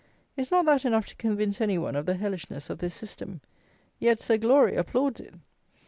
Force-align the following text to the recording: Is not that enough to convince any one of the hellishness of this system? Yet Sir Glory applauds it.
Is 0.35 0.49
not 0.49 0.65
that 0.65 0.83
enough 0.83 1.05
to 1.09 1.15
convince 1.15 1.61
any 1.61 1.77
one 1.77 1.95
of 1.95 2.07
the 2.07 2.15
hellishness 2.15 2.71
of 2.71 2.79
this 2.79 2.95
system? 2.95 3.39
Yet 3.99 4.19
Sir 4.19 4.37
Glory 4.37 4.75
applauds 4.75 5.19
it. 5.19 5.35